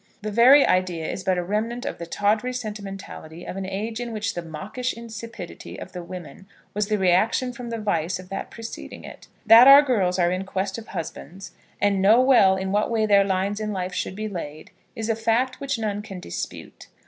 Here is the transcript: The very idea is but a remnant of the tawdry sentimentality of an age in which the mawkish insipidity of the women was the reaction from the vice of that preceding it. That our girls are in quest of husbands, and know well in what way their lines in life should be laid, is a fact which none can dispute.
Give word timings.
The 0.23 0.31
very 0.31 0.65
idea 0.65 1.05
is 1.07 1.23
but 1.23 1.37
a 1.37 1.43
remnant 1.43 1.85
of 1.85 1.99
the 1.99 2.07
tawdry 2.07 2.53
sentimentality 2.53 3.45
of 3.45 3.55
an 3.55 3.67
age 3.67 3.99
in 3.99 4.11
which 4.11 4.33
the 4.33 4.41
mawkish 4.41 4.93
insipidity 4.93 5.79
of 5.79 5.91
the 5.91 6.01
women 6.01 6.47
was 6.73 6.87
the 6.87 6.97
reaction 6.97 7.53
from 7.53 7.69
the 7.69 7.77
vice 7.77 8.17
of 8.17 8.29
that 8.29 8.49
preceding 8.49 9.03
it. 9.03 9.27
That 9.45 9.67
our 9.67 9.83
girls 9.83 10.17
are 10.17 10.31
in 10.31 10.43
quest 10.43 10.79
of 10.79 10.87
husbands, 10.87 11.51
and 11.79 12.01
know 12.01 12.19
well 12.19 12.55
in 12.57 12.71
what 12.71 12.89
way 12.89 13.05
their 13.05 13.23
lines 13.23 13.59
in 13.59 13.73
life 13.73 13.93
should 13.93 14.15
be 14.15 14.27
laid, 14.27 14.71
is 14.95 15.07
a 15.07 15.15
fact 15.15 15.59
which 15.59 15.77
none 15.77 16.01
can 16.01 16.19
dispute. 16.19 16.87